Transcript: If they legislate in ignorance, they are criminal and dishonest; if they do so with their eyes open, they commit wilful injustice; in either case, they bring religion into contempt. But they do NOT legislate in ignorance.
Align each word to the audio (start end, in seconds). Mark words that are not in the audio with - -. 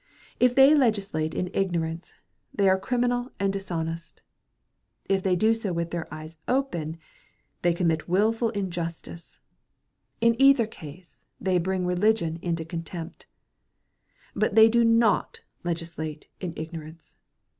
If 0.39 0.55
they 0.55 0.73
legislate 0.73 1.35
in 1.35 1.51
ignorance, 1.53 2.15
they 2.51 2.67
are 2.67 2.79
criminal 2.79 3.29
and 3.39 3.53
dishonest; 3.53 4.23
if 5.05 5.21
they 5.21 5.35
do 5.35 5.53
so 5.53 5.73
with 5.73 5.91
their 5.91 6.11
eyes 6.11 6.37
open, 6.47 6.97
they 7.61 7.75
commit 7.75 8.09
wilful 8.09 8.49
injustice; 8.49 9.39
in 10.19 10.35
either 10.41 10.65
case, 10.65 11.27
they 11.39 11.59
bring 11.59 11.85
religion 11.85 12.39
into 12.41 12.65
contempt. 12.65 13.27
But 14.35 14.55
they 14.55 14.69
do 14.69 14.83
NOT 14.83 15.41
legislate 15.63 16.29
in 16.39 16.53
ignorance. 16.55 17.17